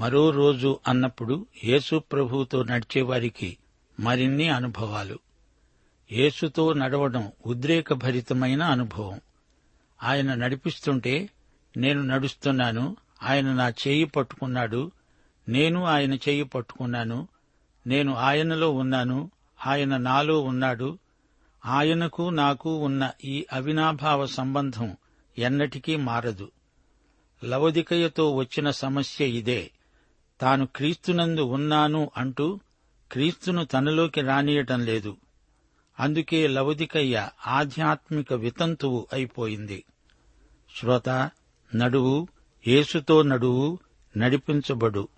మరో 0.00 0.30
రోజు 0.30 0.80
అన్నప్పుడు 0.88 1.46
యేసు 1.64 1.98
ప్రభువుతో 1.98 2.62
నడిచేవారికి 2.62 3.56
మరిన్ని 4.00 4.48
అనుభవాలు. 4.48 5.18
యేసుతో 6.12 6.72
నడవడం 6.72 7.32
ఉద్రేకభరితమైన 7.46 8.62
అనుభవం. 8.62 9.20
ఆయన 10.02 10.34
నడిపిస్తుంటే 10.34 11.28
నేను 11.76 12.02
నడుస్తున్నాను 12.02 12.96
ఆయన 13.22 13.52
నా 13.52 13.68
చేయి 13.68 14.04
పట్టుకున్నాడు 14.04 14.92
నేను 15.48 15.84
ఆయన 15.84 16.14
చేయి 16.14 16.42
పట్టుకున్నాను 16.42 17.28
నేను 17.86 18.14
ఆయనలో 18.14 18.70
ఉన్నాను 18.70 19.30
ఆయన 19.66 19.96
నాలో 19.96 20.40
ఉన్నాడు 20.40 20.98
ఆయనకు 21.66 22.30
నాకు 22.30 22.76
ఉన్న 22.76 23.10
ఈ 23.24 23.46
అవినాభావ 23.52 24.26
సంబంధం 24.26 24.96
ఎన్నటికీ 25.38 25.96
మారదు. 25.96 26.50
లవదికయతో 27.44 28.34
వచ్చిన 28.34 28.70
సమస్య 28.70 29.26
ఇదే. 29.26 29.70
తాను 30.40 30.66
క్రీస్తునందు 30.66 31.40
ఉన్నాను 31.40 32.10
అంటూ 32.16 32.60
క్రీస్తును 33.12 33.64
తనలోకి 33.64 34.20
రానియటం 34.20 34.84
లేదు. 34.84 35.16
అందుకే 36.00 36.46
లవదికయ్య 36.46 37.28
ఆధ్యాత్మిక 37.46 38.32
వితంతువు 38.32 39.06
అయిపోయింది. 39.12 39.84
శ్రోత 40.76 41.30
నడువు 41.74 42.28
యేసుతో 42.66 43.22
నడువు 43.22 43.78
నడిపించబడు. 44.16 45.08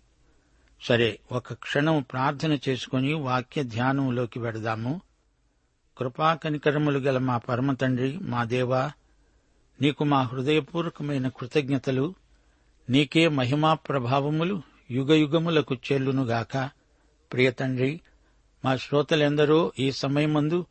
సరే 0.82 1.18
ఒక 1.32 1.52
క్షణం 1.52 2.04
ప్రార్థన 2.12 2.58
చేసుకుని 2.68 3.12
వాక్య 3.12 3.62
ధ్యానంలోకి 3.62 4.38
వెడదాము. 4.38 5.00
కృపా 5.98 6.34
కనికరములు 6.34 6.98
గల 6.98 7.18
మా 7.18 7.36
పరమతండ్రి 7.36 8.18
మా 8.18 8.44
దేవా 8.44 8.92
నీకు 9.82 10.04
మా 10.04 10.22
హృదయపూర్వకమైన 10.22 11.28
కృతజ్ఞతలు 11.28 12.14
నీకే 12.90 13.28
మహిమా 13.28 13.74
ప్రభావములు 13.74 14.62
యుగయుగములకు 14.92 15.74
చెల్లునుగాక. 15.74 16.70
ప్రియతండ్రి 17.32 18.00
మా 18.64 18.76
శ్రోతలెందరో 18.76 19.72
ఈ 19.78 19.92
సమయమందు 19.92 20.66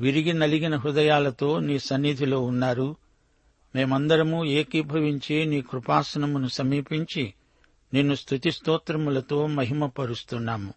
విరిగి 0.00 0.32
నలిగిన 0.32 0.76
హృదయాలతో 0.76 1.58
నీ 1.58 1.78
సన్నిధిలో 1.78 2.40
ఉన్నారు. 2.40 2.96
మేమందరము 3.74 4.44
ఏకీభవించి 4.44 5.46
నీ 5.46 5.60
కృపాసనమును 5.60 6.48
సమీపించి 6.48 7.34
నిన్ను 7.94 8.14
స్తుతి 8.14 8.50
స్తోత్రములతో 8.50 9.46
మహిమపరుస్తున్నాము. 9.46 10.74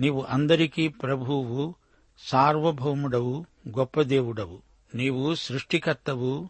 నీవు 0.00 0.26
అందరికీ 0.28 0.88
ప్రభువు 0.88 1.74
సార్వభౌముడవు 2.18 3.44
గొప్ప 3.78 4.02
దేవుడవు. 4.02 4.58
నీవు 4.94 5.34
సృష్టికర్తవు 5.34 6.48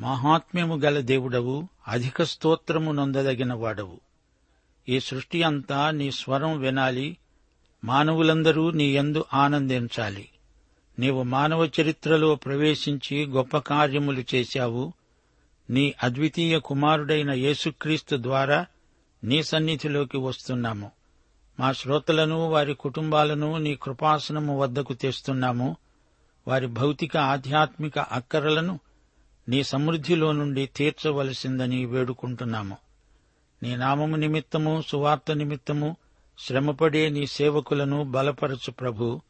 మహాత్మ్యము 0.00 0.76
గల 0.76 1.00
దేవుడవు 1.00 1.68
అధిక 1.88 2.22
స్తోత్రము 2.22 2.92
నొందదగిన 2.92 3.54
వాడవు. 3.54 4.00
ఈ 4.88 5.00
సృష్టి 5.00 5.42
అంతా 5.42 5.90
నీ 5.90 6.10
స్వరం 6.10 6.58
వినాలి. 6.58 7.16
మానవులందరూ 7.84 8.70
నీ 8.70 8.96
యందు 8.96 9.24
ఆనందించాలి. 9.34 10.28
నీవు 10.98 11.22
మానవ 11.22 11.68
చరిత్రలో 11.80 12.34
ప్రవేశించి 12.34 13.26
గొప్ప 13.26 13.58
కార్యములు 13.58 14.24
చేశావు. 14.34 14.92
నీ 15.70 15.94
అద్వితీయ 16.02 16.58
కుమారుడైన 16.58 17.30
యేసుక్రీస్తు 17.30 18.16
ద్వారా 18.16 18.66
నీ 19.24 19.42
సన్నిధిలోకి 19.42 20.16
వస్తున్నాము. 20.16 20.90
మా 21.60 21.72
శ్రోతలను 21.72 22.48
వారి 22.48 22.74
కుటుంబాలను 22.74 23.58
నీ 23.58 23.74
కృపాసనము 23.82 24.58
వద్దకు 24.58 24.94
తెస్తున్నాము. 24.94 25.76
వారి 26.48 26.66
భౌతిక 26.66 27.16
ఆధ్యాత్మిక 27.16 27.98
అక్కరలను 27.98 28.80
నీ 29.48 29.62
సమృద్ధిలో 29.62 30.32
నుండి 30.32 30.66
తీర్చవలసిందని 30.66 31.84
వేడుకుంటున్నాము. 31.84 32.76
నీ 33.62 33.76
నామము 33.76 34.16
నిమిత్తము 34.16 34.82
సువార్త 34.88 35.32
నిమిత్తము 35.32 35.96
శ్రమపడే 36.38 37.08
నీ 37.08 37.26
సేవకులను 37.26 38.04
బలపరచు 38.04 38.70
ప్రభు. 38.70 39.20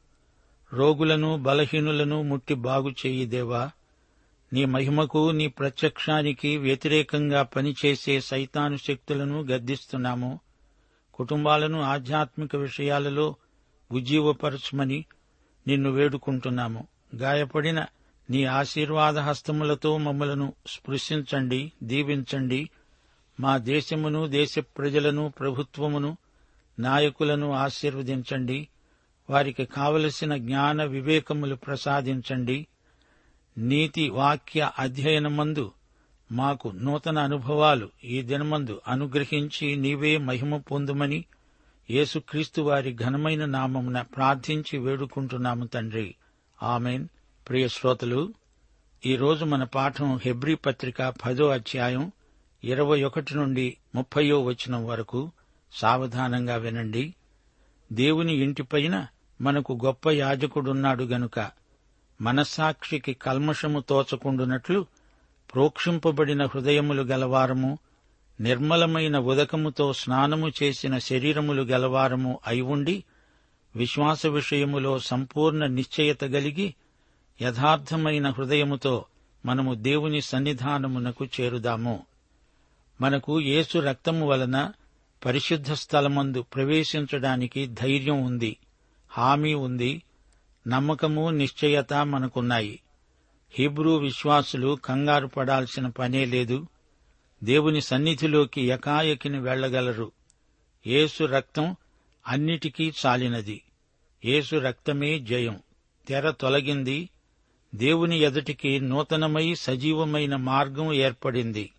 రోగులను 0.72 1.36
బలహీనులను 1.36 2.22
ముట్టి 2.22 2.54
బాగు 2.54 2.90
చేయి 2.90 3.26
దేవా. 3.26 3.70
నీ 4.52 4.64
మహిమకు 4.64 5.30
నీ 5.30 5.46
ప్రత్యక్షానికి 5.46 6.56
వ్యతిరేకంగా 6.56 7.42
పనిచేసే 7.42 8.20
సైతాను 8.20 8.76
శక్తులను 8.76 9.42
గద్దిస్తున్నాము. 9.42 10.40
కుటుంబాలను 11.14 11.80
ఆధ్యాత్మిక 11.80 12.56
విషయాలలో 12.56 13.36
ఉజ్జీవపరచమని 13.92 15.04
నిన్ను 15.66 15.90
వేడుకుంటున్నాము. 15.90 16.86
గాయపడిన 17.14 17.86
నీ 18.30 18.44
ఆశీర్వాద 18.44 19.18
హస్తములతో 19.18 19.98
మమ్మలను 19.98 20.52
స్పృశించండి 20.66 21.72
దీవించండి. 21.82 22.70
మా 23.42 23.56
దేశమును 23.56 24.26
దేశ 24.26 24.58
ప్రజలను 24.58 25.32
ప్రభుత్వమును 25.40 26.16
నాయకులను 26.78 27.52
ఆశీర్వదించండి. 27.52 28.68
వారికి 29.30 29.64
కావలసిన 29.64 30.36
జ్ఞాన 30.36 30.84
వివేకములు 30.84 31.54
ప్రసాదించండి. 31.54 32.66
నీతి 33.58 34.08
వాక్య 34.08 34.70
అధ్యయనమందు 34.78 35.72
మాకు 36.32 36.68
నూతన 36.68 37.18
అనుభవాలు 37.18 37.90
ఈ 38.04 38.22
దినమందు 38.22 38.80
అనుగ్రహించి 38.88 39.76
నీవే 39.76 40.16
మహిమ 40.16 40.56
పొందుమని 40.56 41.24
యేసుక్రీస్తు 41.90 42.62
వారి 42.62 42.94
ఘనమైన 42.94 43.44
నామమున 43.44 44.00
ప్రార్థించి 44.00 44.78
వేడుకుంటున్నాము 44.78 45.66
తండ్రి. 45.66 46.14
ఆమెన్. 46.62 47.08
ప్రియ 47.48 47.68
శ్రోతలు 47.68 48.34
ఈరోజు 49.06 49.44
మన 49.44 49.64
పాఠం 49.64 50.18
హెబ్రీ 50.24 50.54
పత్రిక 50.54 51.02
పదో 51.02 51.48
అధ్యాయం 51.48 52.12
ఇరవై 52.64 53.02
ఒకటి 53.02 53.34
నుండి 53.34 53.76
ముప్పయో 53.94 54.42
వచనం 54.42 54.86
వరకు 54.86 55.30
సావధానంగా 55.72 56.56
వినండి. 56.56 57.14
దేవుని 57.92 58.34
ఇంటిపైన 58.34 59.06
మనకు 59.40 59.80
గొప్ప 59.84 60.10
యాజకుడున్నాడు 60.10 61.04
గనుక 61.04 61.50
మనస్సాక్షికి 62.20 63.14
కల్మషము 63.14 63.80
తోచకుండునట్లు 63.80 64.86
ప్రోక్షింపబడిన 65.54 66.44
హృదయములు 66.44 67.02
గలవారము 67.02 67.78
నిర్మలమైన 68.40 69.18
ఉదకముతో 69.18 69.92
స్నానము 69.92 70.52
చేసిన 70.62 70.98
శరీరములు 70.98 71.62
గలవారము 71.62 72.38
అయి 72.46 72.60
ఉండి 72.60 73.04
విశ్వాస 73.76 74.26
విషయములో 74.26 74.98
సంపూర్ణ 74.98 75.66
నిశ్చయత 75.66 76.24
గలిగి 76.24 76.74
యథార్థమైన 77.42 78.30
హృదయముతో 78.30 79.04
మనము 79.46 79.74
దేవుని 79.74 80.20
సన్నిధానమునకు 80.20 81.24
చేరుదాము. 81.24 82.11
మనకు 83.00 83.40
యేసు 83.40 83.78
రక్తము 83.78 84.26
వలన 84.26 84.72
పరిశుద్ధ 85.24 85.72
స్థలమందు 85.72 86.42
ప్రవేశించడానికి 86.42 87.66
ధైర్యం 87.66 88.24
ఉంది 88.24 88.56
హామీ 89.10 89.54
ఉంది 89.54 90.02
నమ్మకము 90.68 91.30
నిశ్చయత 91.30 91.94
మనకున్నాయి. 91.94 92.82
హీబ్రూ 93.50 93.96
విశ్వాసులు 93.96 94.78
కంగారు 94.84 95.26
పడాల్సిన 95.26 95.86
పనే 95.86 96.24
లేదు. 96.24 96.66
దేవుని 97.44 97.80
సన్నిధిలోకి 97.80 98.62
ఎకాయకిని 98.62 99.40
వెళ్ళగలరు 99.40 100.12
యేసు 100.86 101.24
రక్తం 101.24 101.76
అన్నిటికీ 102.28 102.92
చాలినది. 103.06 103.62
యేసు 104.24 104.56
రక్తమే 104.56 105.18
జయం. 105.18 105.60
తెర 106.08 106.30
తొలగింది. 106.30 107.08
దేవుని 107.74 108.18
ఎదుటికి 108.18 108.80
నూతనమై 108.80 109.54
సజీవమైన 109.54 110.36
మార్గం 110.36 110.92
ఏర్పడింది. 110.92 111.70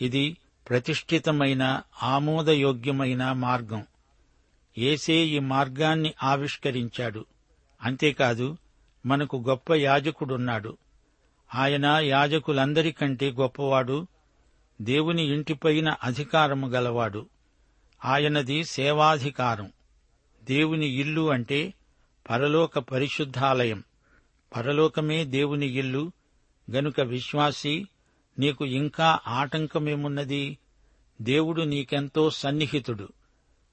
ఇది 0.00 0.36
ప్రతిష్ఠితమైన 0.68 1.82
ఆమోదయోగ్యమైన 2.02 3.32
మార్గం. 3.32 3.86
ఏసే 4.78 5.14
ఈ 5.14 5.38
మార్గాన్ని 5.38 6.14
ఆవిష్కరించాడు. 6.22 7.26
అంతేకాదు 7.82 8.56
మనకు 9.06 9.44
గొప్ప 9.48 9.74
యాజకుడున్నాడు. 9.74 10.78
ఆయన 11.54 11.86
యాజకులందరికంటే 11.86 13.30
గొప్పవాడు 13.30 14.06
దేవుని 14.82 15.22
ఇంటిపైన 15.22 15.96
అధికారము 16.04 16.66
గలవాడు. 16.66 17.26
ఆయనది 18.04 18.64
సేవాధికారం. 18.64 19.72
దేవుని 20.44 20.86
ఇల్లు 20.86 21.30
అంటే 21.30 21.74
పరలోక 22.30 22.78
పరిశుద్ధాలయం. 22.78 23.84
పరలోకమే 24.56 25.24
దేవుని 25.24 25.66
ఇల్లు. 25.66 26.12
గనుక 26.70 27.00
విశ్వాసి 27.00 27.86
నీకు 28.38 28.64
ఇంకా 28.64 29.18
ఆటంకమేమున్నది? 29.26 30.58
దేవుడు 31.22 31.62
నీకెంతో 31.62 32.30
సన్నిహితుడు. 32.30 33.08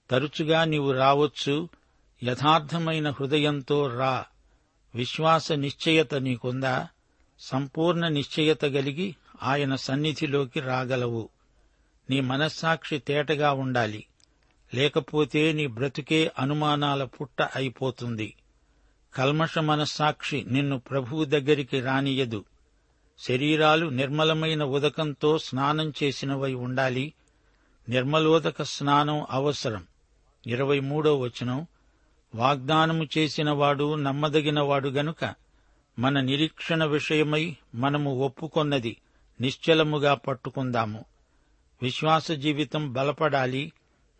తరచుగా 0.09 0.63
నీవు 0.63 0.91
రావచ్చు. 0.91 1.69
యథార్థమైన 2.23 3.09
హృదయంతో 3.09 3.87
రా. 3.87 4.25
విశ్వాస 4.95 5.51
నిశ్చయత 5.51 6.15
నీకుందా? 6.15 6.87
సంపూర్ణ 7.39 8.07
నిశ్చయత 8.07 8.65
గలిగి 8.65 9.15
ఆయన 9.43 9.75
సన్నిధిలోకి 9.75 10.59
రాగలవు. 10.59 11.29
నీ 12.09 12.19
మనస్సాక్షి 12.19 12.99
తేటగా 12.99 13.51
ఉండాలి. 13.51 14.05
లేకపోతే 14.73 15.53
నీ 15.53 15.67
బ్రతుకే 15.67 16.31
అనుమానాల 16.39 17.03
పుట్ట 17.03 17.41
అయిపోతుంది. 17.41 18.35
కల్మష 19.15 19.57
మనస్సాక్షి 19.57 20.45
నిన్ను 20.49 20.79
ప్రభువు 20.79 21.25
దగ్గరికి 21.25 21.81
రానియదు. 21.81 22.45
శరీరాలు 23.17 23.87
నిర్మలమైన 23.87 24.63
ఉదకంతో 24.63 25.37
స్నానం 25.37 25.93
చేసినవై 26.03 26.53
ఉండాలి. 26.53 27.13
నిర్మలోదక 27.89 28.61
స్నానం 28.61 29.27
అవసరం. 29.31 29.87
ఇరవై 30.47 30.79
మూడో 30.79 31.19
వచనం. 31.19 31.67
వాగ్దానము 32.35 33.07
చేసినవాడు 33.17 33.95
నమ్మదగినవాడు 33.95 34.89
గనుక 34.89 35.35
మన 35.99 36.19
నిరీక్షణ 36.19 36.83
విషయమై 36.83 37.55
మనము 37.75 38.25
ఒప్పుకొన్నది 38.25 38.97
నిశ్చలముగా 39.41 40.13
పట్టుకుందాము. 40.13 41.05
విశ్వాస 41.81 42.31
జీవితం 42.31 42.93
బలపడాలి. 42.93 43.71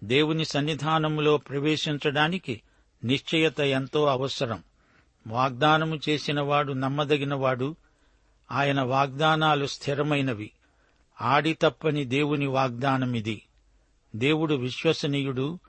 దేవుని 0.04 0.46
సన్నిధానములో 0.46 1.38
ప్రవేశించడానికి 1.38 2.62
నిశ్చయత 3.04 3.60
ఎంతో 3.60 4.06
అవసరం. 4.06 4.64
వాగ్దానము 5.28 6.00
చేసినవాడు 6.10 6.74
నమ్మదగినవాడు 6.74 7.76
ఆయన 8.52 8.82
వాగ్దానాలు 8.82 9.66
స్థిరమైనవి. 9.66 10.52
ఆడి 11.22 11.54
తప్పని 11.54 12.06
దేవుని 12.06 12.48
వాగ్దానమిది. 12.48 13.42
దేవుడు 14.16 14.56
విశ్వసనీయుడు. 14.56 15.60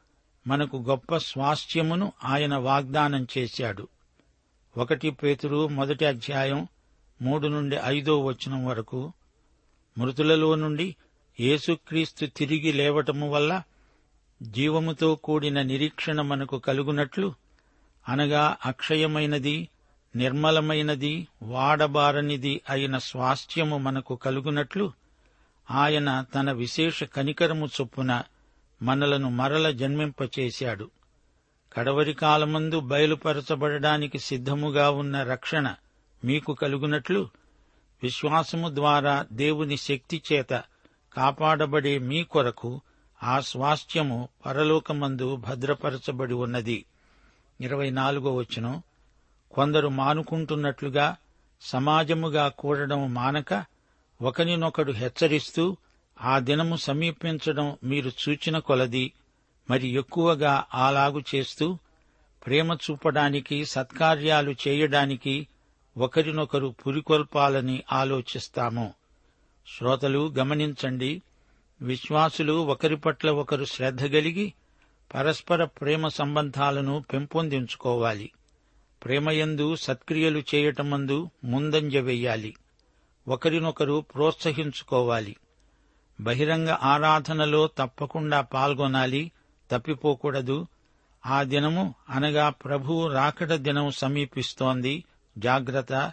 మనకు 0.47 0.77
గొప్ప 0.77 1.17
స్వాస్థ్యమును 1.17 2.13
ఆయన 2.25 2.57
వాగ్దానం 2.57 3.27
చేశాడు. 3.39 3.89
ఒకటి 4.77 5.11
పేతురు 5.11 5.69
మొదటి 5.69 6.05
అధ్యాయం 6.05 6.69
మూడు 7.23 7.49
నుండి 7.49 7.77
ఐదో 7.85 8.25
వచనం 8.25 8.67
వరకు. 8.67 9.13
మృతులలో 9.99 10.55
నుండి 10.55 10.97
యేసుక్రీస్తు 11.41 12.27
తిరిగి 12.27 12.73
లేవటము 12.73 13.31
వల్ల 13.31 13.63
జీవముతో 14.43 15.15
కూడిన 15.15 15.63
నిరీక్షణ 15.63 16.21
మనకు 16.21 16.59
కలుగునట్లు 16.59 17.35
అనగా 18.09 18.57
అక్షయమైనది 18.67 19.69
నిర్మలమైనది 20.17 21.29
వాడబారనిది 21.43 22.61
అయిన 22.71 22.99
స్వాస్థ్యము 22.99 23.79
మనకు 23.79 24.15
కలుగునట్లు 24.17 24.93
ఆయన 25.71 26.25
తన 26.35 26.53
విశేష 26.53 27.05
కనికరము 27.05 27.67
చొప్పున 27.67 28.23
మనలను 28.83 29.31
మరల 29.31 29.71
జన్మింపచేశాడు. 29.71 30.91
కడవరి 31.73 32.15
కాలమందు 32.15 32.81
బయలుపరచబడడానికి 32.81 34.19
సిద్ధముగా 34.19 34.91
ఉన్న 34.91 35.23
రక్షణ 35.23 35.75
మీకు 36.25 36.55
కలుగునట్లు 36.55 37.29
విశ్వాసము 38.03 38.75
ద్వారా 38.75 39.27
దేవుని 39.33 39.77
శక్తి 39.77 40.23
చేత 40.33 40.63
కాపాడబడే 41.17 41.99
మీ 41.99 42.25
కొరకు 42.25 42.81
ఆ 43.23 43.41
స్వాస్థ్యము 43.41 44.29
పరలోకమందు 44.47 45.37
భద్రపరచబడి 45.37 46.35
ఉన్నది. 46.35 46.85
ఇరవై 47.61 47.91
నాలుగో 47.91 48.35
వచనం. 48.35 48.83
కొందరు 49.55 49.89
మానుకుంటున్నట్లుగా 49.89 51.17
సమాజముగా 51.63 52.49
కూడడం 52.49 53.15
మానక 53.15 53.65
ఒకనినొకడు 54.23 54.93
హెచ్చరిస్తూ 54.93 55.77
ఆ 56.23 56.39
దినము 56.39 56.77
సమీపించడం 56.77 57.77
మీరు 57.85 58.13
చూచిన 58.29 58.59
కొలది 58.59 59.13
మరి 59.71 59.89
ఎక్కువగా 59.89 60.65
అలాగు 60.75 61.23
చేస్తూ 61.35 61.79
ప్రేమ 62.47 62.73
చూపడానికి 62.73 63.65
సత్కార్యాలు 63.65 64.55
చేయడానికి 64.69 65.49
ఒకరినొకరు 65.97 66.75
పురికొల్పాలని 66.87 67.83
ఆలోచిస్తాము. 67.93 68.95
శ్రోతలు 69.79 70.35
గమనించండి. 70.39 71.23
విశ్వాసులు 71.81 72.53
ఒకరి 72.53 72.97
పట్ల 72.97 73.31
ఒకరు 73.31 73.65
శ్రద్ధ 73.65 74.05
కలిగి 74.07 74.53
పరస్పర 75.15 75.65
ప్రేమ 75.65 76.09
సంబంధాలను 76.09 77.05
పెంపొందించుకోవాలి. 77.13 78.31
ప్రేమయందు 79.05 79.77
సత్క్రియలు 79.77 80.43
చేయటమందు 80.55 81.31
ముందంజ 81.45 81.97
వెయ్యాలి. 81.97 82.57
ఒకరినొకరు 83.29 84.01
ప్రోత్సహించుకోవాలి. 84.15 85.37
బహిరంగ 86.21 86.77
ఆరాధనలో 86.83 87.67
తప్పకుండా 87.67 88.41
పాల్గొనాలి 88.41 89.33
తప్పిపోకూడదు. 89.71 90.67
ఆ 91.27 91.43
దినము 91.43 91.95
అనగా 92.11 92.49
ప్రభువు 92.49 93.09
రాకడ 93.09 93.55
దినం 93.55 93.91
సమీపిస్తోంది. 93.91 95.05
జాగ్రత్త. 95.39 96.13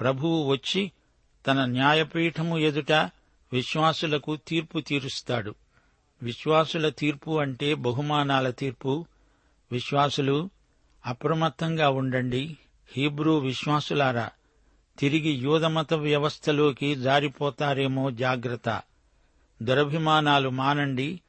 ప్రభువు 0.00 0.46
వచ్చి 0.46 0.92
తన 1.46 1.64
న్యాయపీఠము 1.64 2.58
ఎదుట 2.58 2.92
విశ్వాసులకు 3.52 4.36
తీర్పు 4.36 4.80
తీరుస్తాడు. 4.80 5.54
విశ్వాసుల 6.22 6.88
తీర్పు 6.88 7.38
అంటే 7.38 7.74
బహుమానాల 7.74 8.50
తీర్పు. 8.50 9.06
విశ్వాసులు 9.72 10.50
అప్రమత్తంగా 11.06 11.90
ఉండండి. 11.90 12.58
హీబ్రూ 12.96 13.38
విశ్వాసులారా 13.38 14.30
తిరిగి 14.98 15.30
యూదమత 15.30 15.94
వ్యవస్థలోకి 15.94 16.94
జారిపోతారేమో 16.96 18.10
జాగ్రత్త. 18.10 18.82
దురభిమానాలు 19.62 20.48
మానండి. 20.48 21.20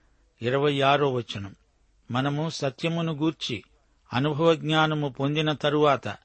ఇరవై 0.42 0.82
ఆరో 0.82 1.12
వచనం. 1.12 1.56
మనము 2.12 2.50
సత్యమును 2.50 3.14
గూర్చి 3.14 3.64
అనుభవజ్ఞానము 4.14 5.10
పొందిన 5.10 5.52
తరువాత 5.52 6.18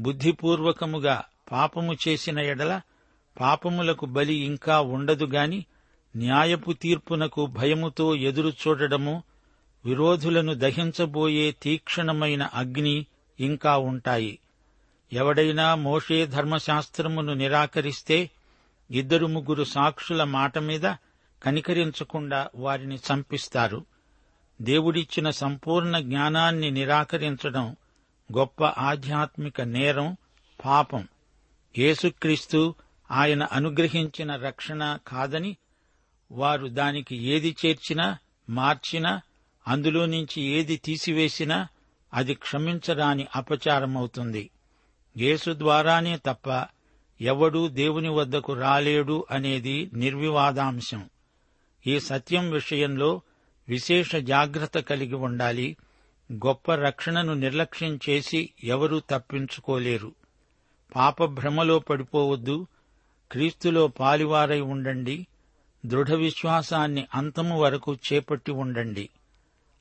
బుద్ధిపూర్వకముగా 0.00 1.24
పాపము 1.52 1.96
చేసిన 2.08 2.38
ఎడల 2.38 2.80
పాపములకు 3.40 4.06
బలి 4.06 4.34
ఇంకా 4.34 4.80
ఉండదు 4.80 5.24
గాని 5.24 5.64
న్యాయపు 6.16 6.72
తీర్పునకు 6.72 7.46
భయముతో 7.46 8.14
ఎదురు 8.14 8.48
చూడడము 8.48 9.22
విరోధులను 9.84 10.54
దహించబోయే 10.54 11.50
తీక్షణమైన 11.50 12.42
అగ్ని 12.54 13.06
ఇంకా 13.40 13.76
ఉంటాయి. 13.76 14.38
ఎవడైనా 15.12 15.74
మోషే 15.74 16.26
ధర్మశాస్త్రమును 16.26 17.34
నిరాకరిస్తే 17.34 18.30
ఇద్దరు 18.90 19.26
ముగ్గురు 19.26 19.64
సాక్షుల 19.64 20.24
మాట 20.24 20.58
మీద 20.58 20.94
కనికరించకుండా 21.42 22.50
వారిని 22.54 22.96
చంపిస్తారు. 22.96 23.84
దేవుడిచ్చిన 24.62 25.30
సంపూర్ణ 25.30 25.98
జ్ఞానాన్ని 25.98 26.70
నిరాకరించడం 26.70 27.76
గొప్ప 28.38 28.64
ఆధ్యాత్మిక 28.64 29.60
నేరం 29.60 30.16
పాపం. 30.64 31.08
యేసుక్రీస్తు 31.78 32.74
ఆయన 33.10 33.42
అనుగ్రహించిన 33.42 34.36
రక్షణ 34.36 34.98
కాదని 35.06 35.56
వారు 36.32 36.66
దానికి 36.66 37.16
ఏది 37.16 37.56
చేర్చినా 37.66 38.18
మార్చినా 38.50 39.20
అందులో 39.68 40.06
నుంచి 40.06 40.42
ఏది 40.42 40.76
తీసివేసినా 40.76 41.68
అది 42.14 42.34
క్షమించరాని 42.34 43.26
అపచారమవుతుంది. 43.36 44.50
యేసు 45.16 45.54
ద్వారానే 45.58 46.20
తప్ప 46.26 46.66
ఎవడూ 47.20 47.68
దేవుని 47.68 48.08
వద్దకు 48.08 48.52
రాలేడు 48.52 49.26
అనేది 49.30 49.90
నిర్వివాదాంశం. 49.94 51.10
ఈ 51.86 52.00
సత్యం 52.00 52.50
విషయంలో 52.50 53.20
విశేష 53.68 54.16
జాగ్రత్త 54.16 54.78
కలిగి 54.78 55.14
ఉండాలి. 55.14 55.76
గొప్ప 56.32 56.74
రక్షణను 56.74 57.34
నిర్లక్ష్యం 57.34 57.98
చేసి 58.08 58.50
ఎవరూ 58.64 59.00
తప్పించుకోలేరు. 59.00 60.14
పాపభ్రమలో 60.96 61.78
పడిపోవద్దు. 61.78 62.66
క్రీస్తులో 63.32 63.88
పాలివారై 63.88 64.60
ఉండండి. 64.60 65.26
దృఢ 65.86 66.12
విశ్వాసాన్ని 66.12 67.06
అంతము 67.14 67.60
వరకు 67.60 67.94
చేపట్టి 67.94 68.52
ఉండండి. 68.52 69.08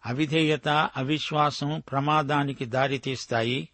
అవిధేయత 0.06 0.68
అవిశ్వాసం 0.98 1.84
ప్రమాదానికి 1.92 2.66
దారితీస్తాయి 2.66 3.70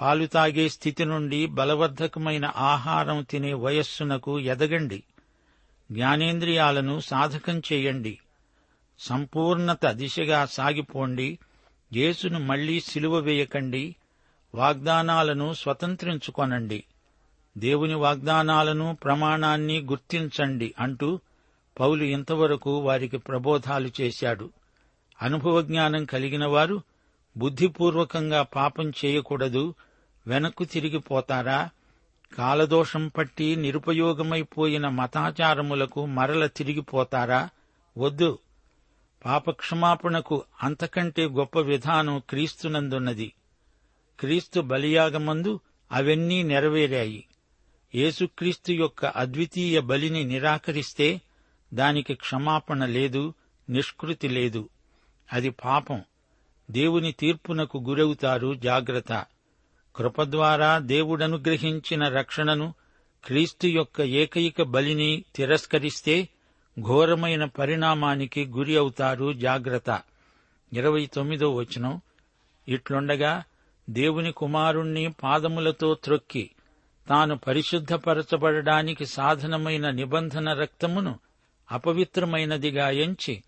పాలు 0.00 0.26
తాగే 0.26 0.68
స్థితి 0.68 1.04
నుండి 1.04 1.46
బలవర్ధకమైన 1.46 2.52
ఆహారం 2.56 3.22
తినే 3.22 3.52
వయస్సునకు 3.52 4.40
ఎదగండి. 4.40 5.02
జ్ఞానేంద్రియాలను 5.92 7.00
సాధకం 7.00 7.62
చేయండి. 7.72 8.18
సంపూర్ణత 8.98 9.86
దిశగా 9.86 10.46
సాగిపోండి. 10.46 11.38
యేసును 11.92 12.38
మళ్ళీ 12.38 12.80
సిలువ 12.80 13.18
వేయకండి. 13.18 13.96
వాగ్దానాలను 14.54 15.52
స్వతంత్రించుకొనండి. 15.52 16.84
దేవుని 17.58 17.94
వాగ్దానాలను 17.94 18.96
ప్రమాణాన్ని 19.04 19.80
గుర్తించండి 19.80 20.74
అంటూ 20.80 21.20
పౌలు 21.80 22.04
ఇంతవరకు 22.04 22.78
వారికి 22.78 23.18
ప్రబోధాలు 23.18 23.90
చేశాడు. 24.00 24.50
అనుభవ 25.22 25.62
జ్ఞానం 25.62 26.04
కలిగిన 26.04 26.46
వారు 26.46 26.82
బుద్ధిపూర్వకంగా 27.36 28.42
పాపం 28.42 28.92
చేయకూడదు 29.04 29.74
వెనక్కు 30.26 30.64
తిరిగిపోతారా 30.64 31.70
కాలదోషం 32.34 33.08
పట్టి 33.08 33.56
నిరుపయోగమైపోయిన 33.56 34.88
మతాచారములకు 34.88 36.06
మరల 36.06 36.46
తిరిగిపోతారా 36.46 37.48
వద్దు. 37.98 38.38
పాపక్షమాపణకు 39.24 40.44
అంతకంటే 40.62 41.26
గొప్ప 41.26 41.58
విధానం 41.58 42.22
క్రీస్తునందున్నది. 42.30 43.32
క్రీస్తు 44.20 44.60
బలియాగమందు 44.60 45.60
అవన్నీ 45.92 46.42
నెరవేరాయి. 46.42 47.24
యేసుక్రీస్తు 47.94 48.72
యొక్క 48.72 49.04
అద్వితీయ 49.04 49.80
బలిని 49.80 50.24
నిరాకరిస్తే 50.24 51.20
దానికి 51.74 52.14
క్షమాపణ 52.14 52.86
లేదు 52.86 53.34
నిష్కృతి 53.70 54.28
లేదు. 54.28 54.68
అది 55.32 55.50
పాపం. 55.50 56.02
దేవుని 56.70 57.12
తీర్పునకు 57.12 57.78
గురవుతారు 57.78 58.54
జాగ్రత్త. 58.54 59.26
కృప 59.96 60.22
ద్వారా 60.22 60.78
దేవుడనుగ్రహించిన 60.78 62.08
రక్షణను 62.08 62.74
క్రీస్తు 63.24 63.66
యొక్క 63.66 64.00
ఏకైక 64.00 64.62
బలిని 64.62 65.24
తిరస్కరిస్తే 65.36 66.28
ఘోరమైన 66.80 67.44
పరిణామానికి 67.44 68.46
గురి 68.46 68.76
అవుతారు 68.76 69.32
జాగ్రత్త. 69.32 70.02
ఇరవై 70.72 71.06
తొమ్మిదో 71.06 71.54
వచనం. 71.54 72.00
ఇట్లుండగా 72.68 73.44
దేవుని 73.90 74.32
కుమారుణ్ణి 74.32 75.14
పాదములతో 75.22 75.94
త్రొక్కి 75.94 76.50
తాను 77.08 77.38
పరిశుద్ధపరచబడడానికి 77.38 79.06
సాధనమైన 79.06 79.90
నిబంధన 79.90 80.52
రక్తమును 80.52 81.18
అపవిత్రమైనదిగా 81.72 82.90
ఎంచి 82.90 83.42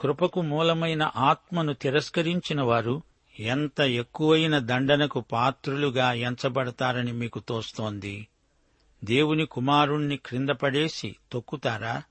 కృపకు 0.00 0.42
మూలమైన 0.42 1.10
ఆత్మను 1.16 1.72
తిరస్కరించిన 1.72 2.62
వారు 2.62 3.02
ఎంత 3.40 3.80
ఎక్కువైన 3.80 4.58
దండనకు 4.58 5.20
పాత్రులుగా 5.20 6.12
ఎంచబడతారని 6.12 7.12
మీకు 7.12 7.38
తోస్తోంది. 7.38 8.28
దేవుని 9.04 9.46
కుమారుణ్ణి 9.46 10.16
క్రిందపడేసి 10.16 11.16
తొక్కుతారా? 11.32 12.02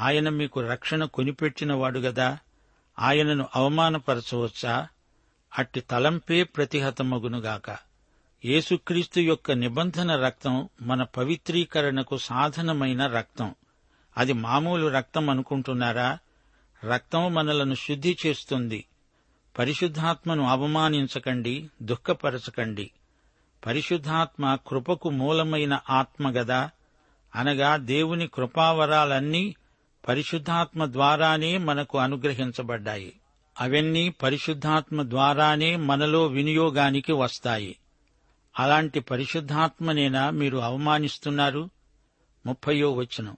ఆయన 0.00 0.28
మీకు 0.28 0.60
రక్షణ 0.60 1.04
కొనిపెట్టినవాడు 1.04 1.98
గదా? 1.98 2.38
ఆయనను 2.98 3.48
అవమానపరచవచ్చా? 3.56 4.88
అట్టి 5.58 5.80
తలంపే 5.80 6.42
ప్రతిహతమగునుగాక. 6.42 7.76
యేసుక్రీస్తు 8.44 9.20
యొక్క 9.20 9.52
నిబంధన 9.52 10.24
రక్తం 10.24 10.68
మన 10.82 11.02
పవిత్రీకరణకు 11.02 12.16
సాధనమైన 12.16 13.06
రక్తం. 13.06 13.54
అది 14.16 14.32
మామూలు 14.32 14.86
రక్తం 14.86 15.30
అనుకుంటున్నారా? 15.30 16.18
రక్తం 16.84 17.34
మనలను 17.34 17.74
శుద్ధి 17.74 18.16
చేస్తుంది. 18.26 18.84
పరిశుద్ధాత్మను 19.58 20.44
అవమానించకండి 20.44 21.70
దుఃఖపరచకండి. 21.82 22.90
పరిశుద్ధాత్మ 23.66 24.58
కృపకు 24.68 25.10
మూలమైన 25.10 25.80
ఆత్మ 25.90 26.30
గదా. 26.30 26.70
అనగా 27.34 27.76
దేవుని 27.76 28.26
కృపావరాలన్నీ 28.26 29.54
పరిశుద్ధాత్మ 30.08 30.86
ద్వారానే 30.86 31.58
మనకు 31.58 31.98
అనుగ్రహించబడ్డాయి. 31.98 33.12
అవన్నీ 33.60 34.08
పరిశుద్ధాత్మ 34.08 35.02
ద్వారానే 35.02 35.76
మనలో 35.76 36.26
వినియోగానికి 36.26 37.12
వస్తాయి. 37.12 37.76
అలాంటి 38.58 39.00
పరిశుద్ధాత్మనేనా 39.00 40.30
మీరు 40.30 40.58
అవమానిస్తున్నారు? 40.58 41.70
ముప్పయో 42.46 42.92
వచనం. 42.92 43.36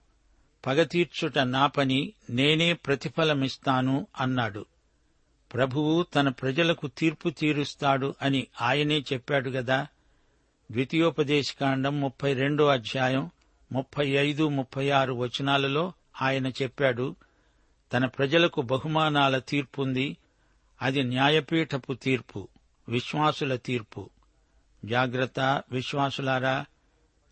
పగతీర్చుట 0.67 1.39
నా 1.39 1.67
పని 1.67 2.13
నేనే 2.31 2.73
ప్రతిఫలమిస్తాను 2.73 4.07
అన్నాడు. 4.21 4.67
ప్రభువు 5.55 6.03
తన 6.03 6.29
ప్రజలకు 6.29 6.87
తీర్పు 6.87 7.31
తీరుస్తాడు 7.31 8.15
అని 8.23 8.47
ఆయనే 8.61 9.05
చెప్పాడు 9.13 9.51
గదా. 9.51 9.87
ద్వితీయోపదేశకాండం 10.71 12.01
ముప్పై 12.01 12.35
రెండో 12.35 12.67
అధ్యాయం 12.67 13.31
ముప్పై 13.73 14.09
ఐదు 14.09 14.49
ముప్పై 14.49 14.91
ఆరు 14.91 15.13
వచనాలలో 15.13 15.93
ఆయన 16.23 16.47
చెప్పాడు 16.47 17.17
తన 17.93 18.07
ప్రజలకు 18.07 18.61
బహుమానాల 18.61 19.39
తీర్పుంది 19.39 20.17
అది 20.83 21.03
న్యాయపీఠపు 21.03 21.93
తీర్పు 21.93 22.49
విశ్వాసుల 22.89 23.57
తీర్పు. 23.57 24.11
జాగ్రత్త 24.85 25.63
విశ్వాసులారా 25.73 26.65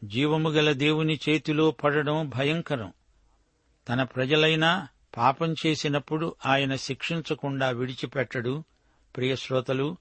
జీవము 0.05 0.51
గల 0.51 0.73
దేవుని 0.73 1.21
చేతిలో 1.29 1.71
పడడం 1.71 2.29
భయంకరం. 2.29 2.93
తన 3.89 4.03
ప్రజలైనా 4.03 4.89
పాపం 5.17 5.55
చేసినప్పుడు 5.67 6.35
ఆయన 6.47 6.77
శిక్షించకుండా 6.77 7.71
విడిచిపెట్టడు. 7.71 8.65
ప్రియశ్రోతలు 9.17 9.97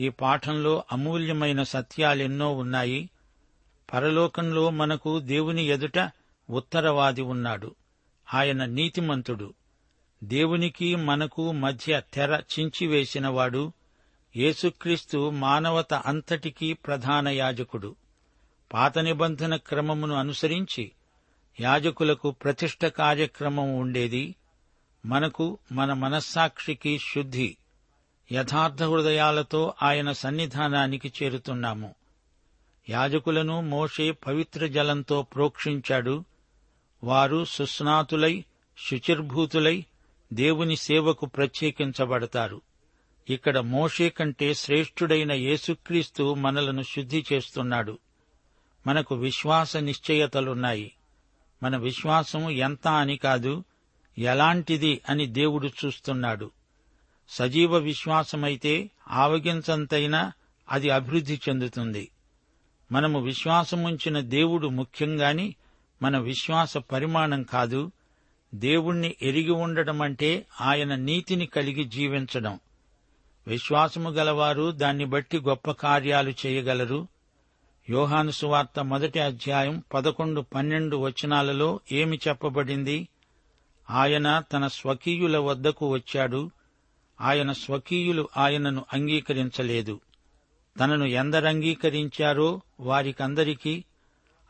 ఈ 0.00 0.08
పాఠంలో 0.08 0.84
అమూల్యమైన 0.92 1.62
సత్యాలెన్నో 1.62 2.52
ఉన్నాయి. 2.52 3.10
పరలోకంలో 3.92 4.70
మనకు 4.70 5.18
దేవుని 5.18 5.64
ఎదుట 5.64 6.10
ఉత్తరవాది 6.50 7.22
ఉన్నాడు. 7.22 7.74
ఆయన 8.34 8.64
నీతిమంతుడు. 8.64 9.54
దేవునికి 10.24 10.96
మనకు 10.96 11.52
మధ్య 11.52 12.02
తెర 12.12 12.42
చించివేసినవాడు 12.58 13.72
యేసుక్రీస్తు 14.36 15.30
మానవత 15.30 15.94
అంతటికీ 15.94 16.72
ప్రధాన 16.72 17.28
యాజకుడు. 17.28 17.96
పాత 18.72 18.98
నిబంధన 18.98 19.56
క్రమమును 19.56 20.14
అనుసరించి 20.14 20.92
యాజకులకు 21.60 22.30
ప్రతిష్ట 22.30 22.86
కార్యక్రమం 22.86 23.76
ఉండేది. 23.78 24.34
మనకు 25.06 25.58
మన 25.72 25.92
మనస్సాక్షికి 25.92 26.98
శుద్ధి 26.98 27.56
యథార్థ 28.32 28.82
హృదయాలతో 28.82 29.74
ఆయన 29.82 30.12
సన్నిధానానికి 30.12 31.12
చేరుతున్నాము. 31.22 31.94
యాజకులను 32.90 33.60
మోషే 33.60 34.10
పవిత్ర 34.10 34.66
జలంతో 34.66 35.22
ప్రోక్షించాడు. 35.22 36.24
వారు 37.04 37.44
సుస్నాతులై 37.44 38.44
శుచిర్భూతులై 38.78 39.84
దేవుని 40.32 40.76
సేవకు 40.76 41.26
ప్రత్యేకించబడతారు. 41.26 42.60
ఇక్కడ 43.30 43.58
మోషే 43.58 44.08
కంటే 44.08 44.54
శ్రేష్ఠుడైన 44.54 45.32
యేసుక్రీస్తు 45.32 46.34
మనలను 46.34 46.82
శుద్ధి 46.82 47.24
చేస్తున్నాడు. 47.32 47.98
మనకు 48.86 49.14
విశ్వాస 49.14 49.76
నిశ్చయతలున్నాయి. 49.76 50.92
మన 51.62 51.76
విశ్వాసం 51.76 52.50
ఎంత 52.50 52.88
అని 52.88 53.16
కాదు 53.16 53.64
ఎలాంటిది 54.18 55.00
అని 55.08 55.26
దేవుడు 55.26 55.70
చూస్తున్నాడు. 55.84 56.50
సజీవ 57.28 57.76
విశ్వాసమైతే 57.76 58.90
ఆవగించంతైనా 59.08 60.32
అది 60.68 60.90
అభివృద్ధి 60.90 61.40
చెందుతుంది. 61.48 62.08
మనము 62.92 63.20
విశ్వాసముంచిన 63.20 64.20
దేవుడు 64.20 64.68
ముఖ్యంగాని 64.68 65.54
మన 66.02 66.18
విశ్వాస 66.18 66.76
పరిమాణం 66.76 67.42
కాదు 67.42 67.92
దేవుణ్ణి 68.54 69.16
ఎరిగి 69.22 69.50
ఉండడం 69.50 70.02
అంటే 70.02 70.46
ఆయన 70.60 70.94
నీతిని 70.94 71.46
కలిగి 71.46 71.84
జీవించడం. 71.84 72.60
విశ్వాసము 73.46 74.10
గలవారు 74.10 74.70
దాన్ని 74.70 75.04
బట్టి 75.04 75.38
గొప్ప 75.38 75.70
కార్యాలు 75.70 76.32
చేయగలరు 76.46 77.08
యోహాను 77.90 78.30
సువార్త 78.30 78.80
మొదటి 78.80 79.20
అధ్యాయం 79.20 79.82
పదకొండు 79.94 80.40
పన్నెండు 80.40 80.96
వచనాలలో 80.96 81.80
ఏమి 81.92 82.18
చెప్పబడింది? 82.28 83.08
ఆయన 83.90 84.42
తన 84.52 84.66
స్వకీయుల 84.66 85.38
వద్దకు 85.38 85.88
వచ్చాడు. 85.88 86.50
ఆయన 87.20 87.52
స్వకీయులు 87.52 88.28
ఆయనను 88.36 88.84
అంగీకరించలేదు. 88.92 90.00
తనను 90.80 91.04
ఎందరంగీకరించారో 91.04 92.60
వారికందరికీ 92.80 93.84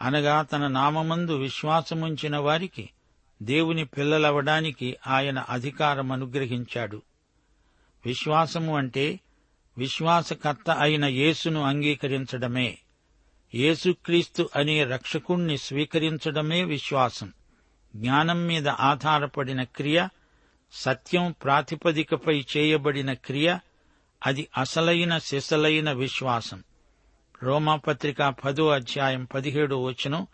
అనగా 0.02 0.42
తన 0.42 0.66
నామమందు 0.66 1.36
విశ్వాసముంచిన 1.36 2.36
వారికి 2.36 2.90
దేవుని 3.42 3.84
పిల్లలవడానికి 3.84 4.96
ఆయన 5.06 5.38
అధికారం 5.38 6.12
అనుగ్రహించాడు 6.12 7.02
విశ్వాసము 8.06 8.76
అంటే 8.76 9.20
విశ్వాసకర్త 9.78 10.70
అయిన 10.70 11.04
యేసును 11.04 11.62
అంగీకరించడమే. 11.62 12.78
యేసుక్రీస్తు 13.54 14.50
అనే 14.56 14.84
రక్షకుణ్ణి 14.84 15.58
స్వీకరించడమే 15.58 16.64
విశ్వాసం. 16.64 17.32
జ్ఞానం 17.96 18.46
మీద 18.46 18.68
ఆధారపడిన 18.68 19.62
క్రియ 19.62 20.08
సత్యం 20.72 21.34
ప్రాతిపదికపై 21.44 22.44
చేయబడిన 22.56 23.12
క్రియ 23.12 23.58
అది 24.26 24.48
అసలైన 24.58 25.18
శిశలైన 25.18 25.92
విశ్వాసం. 25.92 26.64
రోమాపత్రిక 27.42 28.34
పదో 28.44 28.68
అధ్యాయం 28.68 29.24
పదిహేడు 29.24 29.74
వచనం 29.74 30.26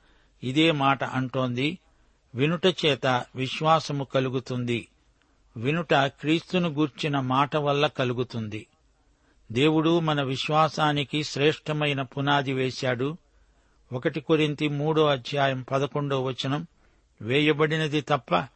ఇదే 0.43 0.71
మాట 0.71 1.05
అంటోంది. 1.05 1.79
వినుట 2.35 2.67
చేత 2.67 3.25
విశ్వాసము 3.37 4.05
కలుగుతుంది. 4.05 4.89
వినుట 5.57 5.95
క్రీస్తును 5.95 6.69
గూర్చిన 6.69 7.21
మాట 7.21 7.57
వల్ల 7.57 7.87
కలుగుతుంది. 7.87 8.67
దేవుడు 9.53 10.01
మన 10.01 10.23
విశ్వాసానికి 10.23 11.25
శ్రేష్టమైన 11.25 12.03
పునాది 12.03 12.53
వేశాడు. 12.53 13.17
ఒకటి 13.93 14.21
కొరింతి 14.21 14.69
మూడో 14.69 15.07
అధ్యాయం 15.07 15.63
పదకొండో 15.63 16.23
వచనం 16.23 16.67
వేయబడినది 17.21 18.01
తప్ప 18.01 18.47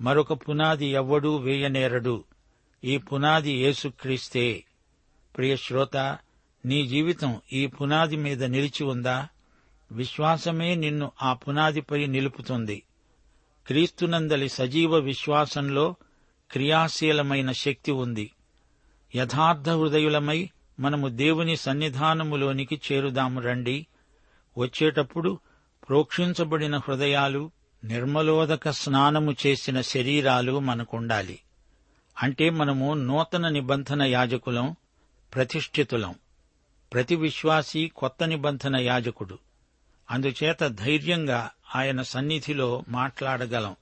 మరొక 0.00 0.32
పునాది 0.32 0.86
ఎవ్వడూ 0.86 1.36
వేయనేరడు. 1.36 2.24
ఈ 2.84 2.98
పునాది 2.98 3.52
యేసుక్రీస్తే. 3.52 4.64
ప్రియ 5.36 5.56
శ్రోత 5.56 5.96
నీ 6.66 6.86
జీవితం 6.86 7.40
ఈ 7.52 7.66
పునాది 7.66 8.16
మీద 8.16 8.44
నిలిచి 8.44 8.84
ఉందా? 8.84 9.28
విశ్వాసమే 9.92 10.74
నిన్ను 10.74 11.12
ఆ 11.22 11.32
పునాదిపై 11.32 12.06
నిలుపుతుంది. 12.06 12.82
క్రీస్తునందలి 13.66 14.48
సజీవ 14.48 14.96
విశ్వాసంలో 14.96 15.94
క్రియాశీలమైన 16.50 17.52
శక్తి 17.52 17.92
ఉంది. 17.92 18.30
యథార్థ 19.16 19.68
హృదయులమై 19.68 20.50
మనము 20.80 21.08
దేవుని 21.08 21.56
సన్నిధానములోనికి 21.56 22.80
చేరుదాము 22.92 23.40
రండి. 23.40 23.86
వచ్చేటప్పుడు 24.58 25.38
ప్రోక్షించబడిన 25.88 26.76
హృదయాలు 26.76 27.50
నిర్మలోదక 27.84 28.70
స్నానము 28.70 29.36
చేసిన 29.46 29.80
శరీరాలు 29.80 30.58
మనకుండాలి. 30.58 31.38
అంటే 32.22 32.50
మనము 32.50 32.94
నూతన 32.94 33.48
నిబంధన 33.48 34.02
యాజకులం 34.02 34.76
ప్రతిష్ఠితులం. 35.34 36.14
ప్రతి 36.92 37.16
విశ్వాసీ 37.16 37.88
కొత్త 37.88 38.24
నిబంధన 38.24 38.76
యాజకుడు. 38.76 39.38
అందుచేత 40.10 40.66
ధైర్యంగా 40.66 41.50
ఆయన 41.76 42.02
సన్నిధిలో 42.02 42.84
మాట్లాడగలం. 42.88 43.76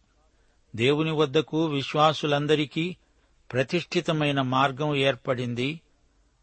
దేవుని 0.77 1.11
వద్దకు 1.11 1.65
విశ్వాసులందరికీ 1.65 2.97
ప్రతిష్ఠితమైన 3.53 4.43
మార్గం 4.43 4.97
ఏర్పడింది. 4.97 5.81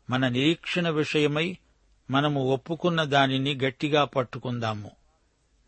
మన 0.09 0.27
నిరీక్షణ 0.27 0.89
విషయమై 0.89 1.57
మనము 2.11 2.53
ఒప్పుకున్న 2.53 3.03
దానిని 3.03 3.55
గట్టిగా 3.55 4.03
పట్టుకుందాము. 4.03 4.91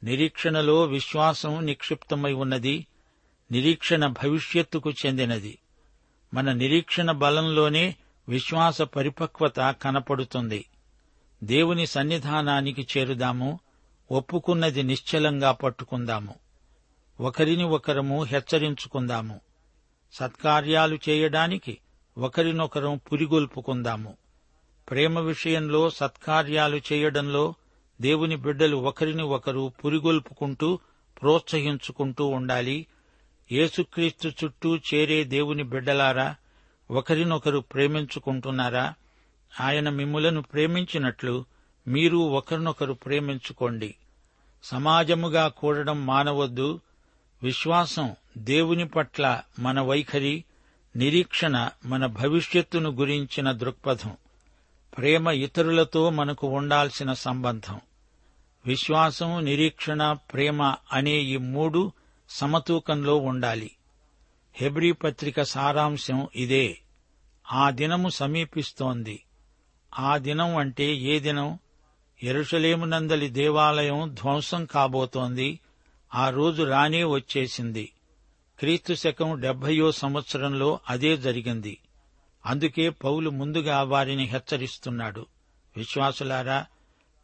నిరీక్షణలో 0.04 0.84
విశ్వాసం 0.84 1.66
నిక్షిప్తమై 1.66 2.34
ఉన్నది. 2.34 2.88
నిరీక్షణ 3.52 4.08
భవిష్యత్తుకు 4.08 4.92
చెందినది. 4.92 5.60
మన 6.34 6.52
నిరీక్షణ 6.52 7.12
బలంలోనే 7.12 7.96
విశ్వాస 8.30 8.82
పరిపక్వత 8.82 9.76
కనపడుతుంది. 9.82 10.66
దేవుని 11.44 11.88
సన్నిధానానికి 11.88 12.88
చేరుదాము. 12.98 13.60
ఒప్పుకున్నది 14.12 14.84
నిశ్చలంగా 14.84 15.52
పట్టుకుందాము. 15.52 16.36
ఒకరిని 17.20 17.64
ఒకరము 17.64 18.24
హెచ్చరించుకుందాము. 18.24 19.42
సత్కార్యాలు 20.14 21.00
చేయడానికి 21.10 21.78
ఒకరినొకరం 22.18 23.00
పురిగొల్పుకుందాము. 23.12 24.18
ప్రేమ 24.90 25.20
విషయంలో 25.20 25.90
సత్కార్యాలు 25.90 26.82
చేయడంలో 26.94 27.54
దేవుని 28.02 28.36
బిడ్డలు 28.36 28.76
ఒకరిని 28.78 29.24
ఒకరు 29.24 29.72
పురిగొల్పుకుంటూ 29.86 30.80
ప్రోత్సహించుకుంటూ 31.22 32.26
ఉండాలి. 32.26 32.88
యేసుక్రీస్తు 33.52 34.28
చుట్టూ 34.28 34.78
చేరే 34.78 35.24
దేవుని 35.24 35.64
బిడ్డలారా 35.64 36.36
ఒకరినొకరు 36.92 37.60
ప్రేమించుకుంటున్నారా? 37.60 38.94
ఆయన 39.62 39.90
మిమ్ములను 39.90 40.42
ప్రేమించినట్లు 40.42 41.46
మీరు 41.88 42.18
ఒకరినొకరు 42.18 42.94
ప్రేమించుకోండి. 42.94 43.96
సమాజముగా 44.64 45.48
కూడడం 45.48 46.06
మానవద్దు. 46.06 46.80
విశ్వాసం 47.44 48.16
దేవుని 48.40 48.88
పట్ల 48.88 49.42
మన 49.60 49.82
వైఖరి 49.82 50.44
నిరీక్షణ 50.96 51.70
మన 51.86 52.06
భవిష్యత్తును 52.06 52.90
గురించిన 52.90 53.52
దృక్పథం 53.52 54.12
ప్రేమ 54.98 55.28
ఇతరులతో 55.28 56.10
మనకు 56.10 56.48
ఉండాల్సిన 56.48 57.14
సంబంధం. 57.14 57.80
విశ్వాసం 58.66 59.46
నిరీక్షణ 59.46 60.14
ప్రేమ 60.14 60.76
అనే 60.92 61.12
ఈ 61.12 61.38
మూడు 61.38 61.92
సమతూకంలో 62.30 63.16
ఉండాలి. 63.16 63.72
హెబ్రీ 64.56 64.92
పత్రిక 64.92 65.42
సారాంశం 65.42 66.28
ఇదే. 66.36 66.80
ఆ 67.52 67.70
దినము 67.70 68.10
సమీపిస్తోంది. 68.10 69.24
ఆ 70.00 70.18
దినం 70.18 70.58
అంటే 70.58 70.96
ఏ 70.96 71.20
దినం? 71.20 71.60
ఎరుషలేమునందలి 72.24 73.30
దేవాలయం 73.30 74.10
ధ్వంసం 74.14 74.66
కాబోతోంది. 74.66 75.60
ఆ 76.16 76.30
రోజు 76.30 76.64
రానే 76.64 77.04
వచ్చేసింది. 77.04 77.92
క్రీస్తు 78.60 78.94
శకం 78.94 79.40
డెబ్బయో 79.42 79.92
సంవత్సరంలో 79.92 80.80
అదే 80.90 81.18
జరిగింది. 81.18 81.78
అందుకే 82.46 82.90
పౌలు 82.90 83.30
ముందుగా 83.30 83.84
వారిని 83.84 84.24
హెచ్చరిస్తున్నాడు. 84.24 85.26
విశ్వాసులారా 85.78 86.66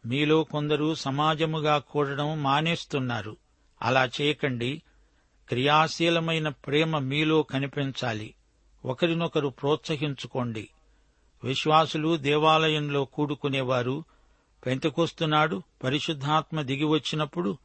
మీలో 0.06 0.44
కొందరు 0.44 0.94
సమాజముగా 0.94 1.78
కూడడం 1.78 2.42
మానేస్తున్నారు. 2.42 3.36
అలా 3.82 4.08
చేయకండి. 4.20 4.82
క్రియాశీలమైన 5.48 6.48
ప్రేమ 6.48 6.98
మీలో 6.98 7.42
కనిపించాలి. 7.42 8.34
ఒకరినొకరు 8.84 9.48
ప్రోత్సహించుకోండి. 9.48 10.68
విశ్వాసులు 11.44 12.16
దేవాలయంలో 12.16 13.04
కూడుకునేవారు 13.04 14.04
పెంతకొస్తున్నాడు 14.66 15.62
పరిశుద్ధాత్మ 15.84 16.62
దిగివచ్చినప్పుడు 16.62 17.58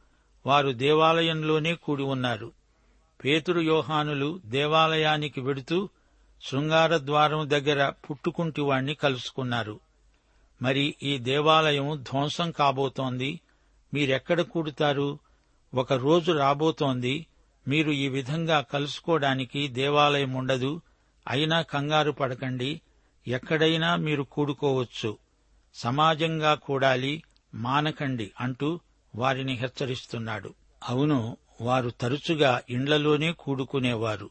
వారు 0.46 0.70
దేవాలయంలోనే 0.70 1.74
కూడి 1.74 2.02
ఉన్నారు. 2.02 2.61
పేతురు 3.24 3.60
యోహానులు 3.60 4.40
దేవాలయానికి 4.44 5.40
వెడుతూ 5.40 5.88
శృంగార 6.48 6.96
ద్వారం 6.96 7.50
దగ్గర 7.50 7.88
పుట్టుకుంటివాణ్ణి 7.88 8.94
కలుసుకున్నారు. 8.94 9.80
మరి 10.62 10.94
ఈ 11.02 11.18
దేవాలయం 11.18 12.02
ధ్వంసం 12.02 12.50
కాబోతోంది. 12.50 13.40
మీరెక్కడ 13.94 14.40
కూడుతారు? 14.40 15.18
ఒక 15.74 15.92
రోజు 15.92 16.32
రాబోతోంది. 16.32 17.26
మీరు 17.68 17.90
ఈ 17.90 18.08
విధంగా 18.08 18.60
కలుసుకోవడానికి 18.60 19.68
దేవాలయం 19.68 20.32
ఉండదు. 20.32 20.80
అయినా 21.28 21.62
కంగారు 21.62 22.12
పడకండి. 22.12 22.80
ఎక్కడైనా 23.28 23.96
మీరు 23.96 24.22
కూడుకోవచ్చు. 24.22 25.18
సమాజంగా 25.74 26.54
కూడాలి. 26.54 27.22
మానకండి 27.54 28.32
అంటూ 28.40 28.80
వారిని 29.14 29.52
హెచ్చరిస్తున్నాడు. 29.52 30.54
అవును 30.88 31.36
వారు 31.60 31.90
తరచుగా 31.90 32.62
ఇండ్లలోనే 32.70 33.32
కూడుకునేవారు. 33.32 34.30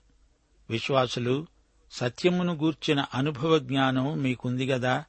విశ్వాసులు 0.69 1.47
సత్యమును 1.91 2.53
గూర్చిన 2.53 3.05
అనుభవ 3.13 3.59
జ్ఞానం 3.59 4.17
మీకుంది 4.17 4.65
గదా? 4.65 5.03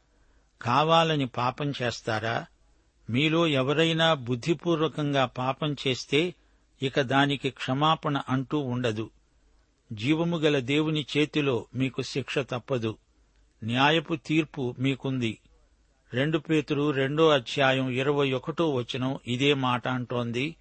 కావాలని 0.62 1.26
పాపం 1.26 1.72
చేస్తారా? 1.82 2.46
మీలో 3.10 3.46
ఎవరైనా 3.46 4.14
బుద్ధిపూర్వకంగా 4.14 5.26
పాపం 5.26 5.76
చేస్తే 5.88 6.34
ఇక 6.82 7.00
దానికి 7.00 7.50
క్షమాపణ 7.50 8.22
అంటూ 8.28 8.58
ఉండదు. 8.58 9.10
జీవము 9.92 10.36
గల 10.36 10.58
దేవుని 10.58 11.06
చేతిలో 11.16 11.66
మీకు 11.74 12.02
శిక్ష 12.02 12.38
తప్పదు. 12.38 12.98
న్యాయపు 13.64 14.14
తీర్పు 14.14 14.74
మీకుంది. 14.78 15.38
రెండు 16.14 16.38
పేతురు 16.38 16.90
రెండో 16.90 17.28
అధ్యాయం 17.28 17.88
ఇరవై 17.88 18.32
ఒకటో 18.32 18.70
వచనం 18.70 19.18
ఇదే 19.26 19.54
మాట 19.54 19.88
అంటోంది. 19.88 20.56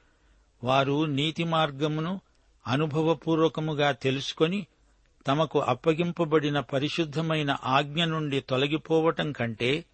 వారు 0.63 1.06
నీతి 1.06 1.43
మార్గమును 1.43 2.21
అనుభవపూర్వకముగా 2.67 3.91
తెలుసుకొని 3.91 4.67
తమకు 5.28 5.60
అప్పగింపబడిన 5.60 6.60
పరిశుద్ధమైన 6.60 7.58
ఆజ్ఞ 7.63 8.06
నుండి 8.06 8.41
తొలగిపోవటం 8.41 9.32
కంటే 9.32 9.86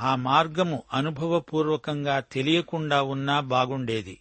ఆ 0.00 0.14
మార్గము 0.16 0.82
అనుభవపూర్వకంగా 0.92 2.20
తెలియకుండా 2.20 3.02
ఉన్నా 3.02 3.40
బాగుండేది. 3.40 4.20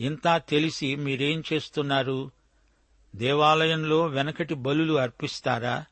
ఇంతా 0.00 0.38
తెలిసి 0.38 0.96
మీరేం 0.96 1.42
చేస్తున్నారు? 1.52 2.30
దేవాలయంలో 3.16 4.06
వెనకటి 4.06 4.54
బలులు 4.54 4.94
అర్పిస్తారా? 4.94 5.84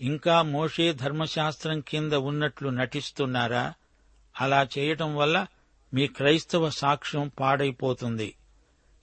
ఇంకా 0.00 0.42
మోషే 0.42 0.92
ధర్మశాస్త్రం 0.92 1.80
కింద 1.80 2.12
ఉన్నట్లు 2.12 2.68
నటిస్తున్నారా? 2.68 3.74
అలా 4.40 4.68
చేయటం 4.78 5.16
వల్ల 5.16 5.46
మీ 5.94 6.06
క్రైస్తవ 6.06 6.70
సాక్ష్యం 6.70 7.30
పాడైపోతుంది. 7.40 8.34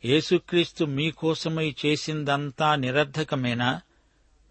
యేసుక్రీస్తు 0.06 0.86
మీకోసమై 0.86 1.76
చేసిందంతా 1.86 2.76
నిరర్ధకమేనా 2.76 3.82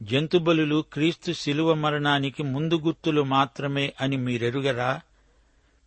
జంతుబలులు 0.03 0.85
క్రీస్తు 0.93 1.33
శిలువ 1.33 1.75
మరణానికి 1.75 2.43
ముందు 2.43 2.75
గుర్తులు 2.75 3.23
మాత్రమే 3.23 3.93
అని 4.01 4.17
మీరెరుగరా? 4.17 5.01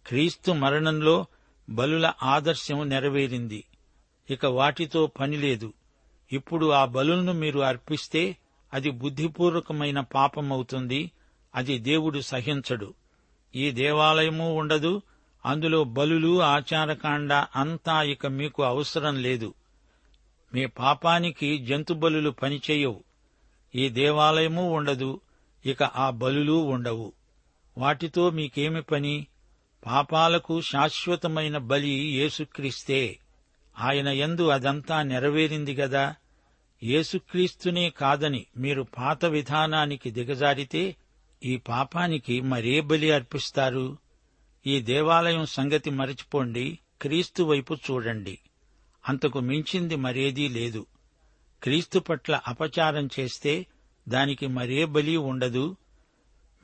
క్రీస్తు 0.08 0.52
మరణంలో 0.52 1.26
బలుల 1.70 2.14
ఆదర్శం 2.24 2.90
నెరవేరింది. 2.90 3.64
ఇక 4.30 4.46
వాటితో 4.46 5.08
పనిలేదు 5.08 5.74
ఇప్పుడు 6.32 6.72
ఆ 6.72 6.86
బలులను 6.86 7.34
మీరు 7.34 7.60
అర్పిస్తే 7.60 8.38
అది 8.74 8.90
బుద్ధిపూర్వకమైన 8.90 10.00
పాపమవుతుంది. 10.00 11.12
అది 11.56 11.80
దేవుడు 11.80 12.20
సహించడు. 12.20 12.94
ఈ 13.56 13.72
దేవాలయము 13.72 14.56
ఉండదు 14.56 15.02
అందులో 15.46 15.84
బలులు 15.84 16.42
ఆచారకాండ 16.42 17.34
అంతా 17.34 18.04
ఇక 18.04 18.28
మీకు 18.28 18.64
అవసరం 18.64 19.22
లేదు. 19.22 19.54
మీ 20.54 20.66
పాపానికి 20.66 21.58
జంతుబలులు 21.58 22.30
పనిచేయవు. 22.30 23.04
ఈ 23.76 23.90
దేవాలయము 23.90 24.72
ఉండదు 24.72 25.22
ఇక 25.66 25.84
ఆ 25.84 26.10
బలులు 26.10 26.54
ఉండవు. 26.54 27.14
వాటితో 27.78 28.30
మీకేమి 28.30 28.82
పని? 28.82 29.28
పాపాలకు 29.86 30.62
శాశ్వతమైన 30.62 31.58
బలి 31.58 31.90
యేసుక్రీస్తే. 31.90 33.20
ఆయన 33.80 34.08
ఎందు 34.08 34.48
అదంతా 34.48 35.04
నెరవేరింది 35.04 35.74
గదా. 35.74 36.16
యేసుక్రీస్తునే 36.84 37.90
కాదని 37.90 38.46
మీరు 38.58 38.88
పాత 38.98 39.26
విధానానికి 39.26 40.12
దిగజారితే 40.12 40.96
ఈ 41.46 41.58
పాపానికి 41.58 42.42
మరే 42.42 42.82
బలి 42.82 43.12
అర్పిస్తారు? 43.12 43.98
ఈ 44.66 44.82
దేవాలయం 44.82 45.46
సంగతి 45.46 45.90
మరచిపోండి 45.90 46.80
క్రీస్తు 47.02 47.44
వైపు 47.44 47.74
చూడండి. 47.74 48.40
అంతకు 49.08 49.40
మించింది 49.40 49.96
మరేదీ 49.96 50.48
లేదు. 50.48 50.86
క్రీస్తు 51.64 52.00
పట్ల 52.00 52.40
అపచారం 52.48 53.10
చేస్తే 53.20 53.66
దానికి 54.10 54.48
మరే 54.48 54.86
బలి 54.86 55.18
ఉండదు 55.18 55.76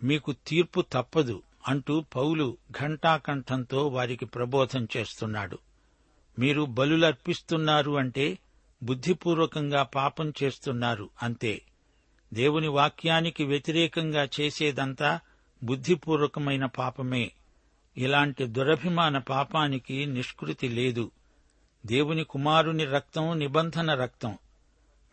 మీకు 0.03 0.36
తీర్పు 0.47 0.84
తప్పదు 0.93 1.43
అంటూ 1.67 2.05
పౌలు 2.15 2.58
ఘంటాకంఠంతో 2.71 3.88
వారికి 3.88 4.25
ప్రబోధం 4.25 4.88
చేస్తున్నాడు. 4.97 5.58
మీరు 6.39 6.65
బలులర్పిస్తున్నారు 6.65 7.91
అంటే 7.91 8.38
బుద్ధిపూర్వకంగా 8.84 9.84
పాపం 9.84 10.34
చేస్తున్నారు 10.43 11.10
అంతే. 11.23 11.62
దేవుని 12.34 12.67
వాక్యానికి 12.67 13.43
వ్యతిరేకంగా 13.43 14.27
చేసేదంతా 14.41 15.19
బుద్ధిపూర్వకమైన 15.63 16.65
పాపమే. 16.65 17.31
ఇలాంటి 17.97 18.47
దురభిమాన 18.47 19.17
పాపానికి 19.17 20.05
నిష్కృతి 20.05 20.69
లేదు. 20.69 21.12
దేవుని 21.86 22.23
కుమారుని 22.23 22.86
రక్తం 22.86 23.39
నిబంధన 23.39 23.93
రక్తం. 23.93 24.38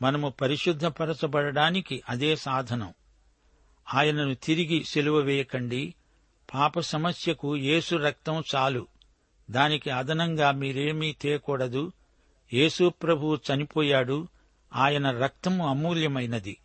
మనము 0.03 0.29
పరిశుద్ధపరచబడడానికి 0.29 2.03
అదే 2.09 2.37
సాధనం. 2.37 2.95
ఆయనను 3.95 4.35
తిరిగి 4.35 4.85
సెలువ 4.85 5.19
వేయకండి. 5.19 5.95
పాప 6.55 6.81
సమస్యకు 6.81 7.57
యేసు 7.57 7.97
రక్తం 7.97 8.43
చాలు. 8.55 8.87
దానికి 9.51 9.91
అదనంగా 9.91 10.51
మీరేమీ 10.51 11.13
తేకూడదు. 11.13 11.93
యేసు 12.53 12.89
ప్రభువు 12.89 13.37
చనిపోయాడు. 13.37 14.29
ఆయన 14.75 15.11
రక్తము 15.11 15.69
అమూల్యమైనది. 15.69 16.57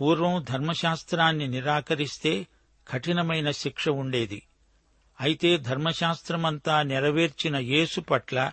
పూర్వం 0.00 0.44
ధర్మశాస్త్రాన్ని 0.50 1.48
నిరాకరిస్తే 1.48 2.46
కఠినమైన 2.88 3.50
శిక్ష 3.50 3.88
ఉండేది. 3.88 4.42
అయితే 5.20 5.56
ధర్మశాస్త్రమంతా 5.56 6.82
నెరవేర్చిన 6.82 7.56
యేసు 7.56 8.00
పట్ల 8.00 8.52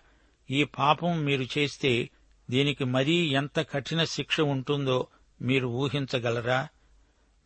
ఈ 0.50 0.64
పాపం 0.64 1.26
మీరు 1.26 1.46
చేస్తే 1.58 2.10
దీనికి 2.50 2.84
మరీ 2.86 3.14
ఎంత 3.14 3.60
కఠిన 3.60 4.04
శిక్ష 4.04 4.42
ఉంటుందో 4.42 5.08
మీరు 5.42 5.68
ఊహించగలరా? 5.68 6.68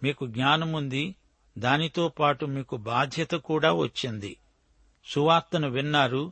మీకు 0.04 0.28
జ్ఞానముంది 0.28 1.16
దానితో 1.58 2.10
పాటు 2.10 2.46
మీకు 2.46 2.78
బాధ్యత 2.78 3.32
కూడా 3.32 3.74
వచ్చింది. 3.74 4.38
సువార్తను 5.06 5.70
విన్నారు 5.70 6.32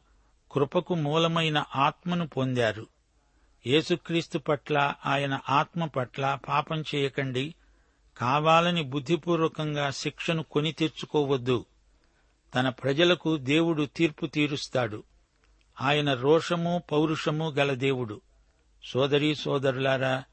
కృపకు 0.51 0.93
మూలమైన 0.95 1.63
ఆత్మను 1.75 2.27
పొందారు. 2.27 2.87
యేసుక్రీస్తు 3.65 4.37
పట్ల 4.37 4.93
ఆయన 5.05 5.39
ఆత్మ 5.49 5.85
పట్ల 5.85 6.39
పాపం 6.47 6.83
చేయకండి 6.95 7.55
కావాలని 8.17 8.83
బుద్ధిపూర్వకంగా 8.83 9.91
శిక్షను 9.91 10.43
కొని 10.43 10.71
తెచ్చుకోవద్దు 10.71 11.65
తన 12.55 12.69
ప్రజలకు 12.69 13.37
దేవుడు 13.37 13.85
తీర్పు 13.95 14.25
తీరుస్తాడు. 14.25 15.03
ఆయన 15.81 16.13
రోషము 16.13 16.83
పౌరుషము 16.91 17.49
గల 17.49 17.73
దేవుడు. 17.73 18.21
సోదరీ 18.83 19.35
సోదరులారా 19.35 20.23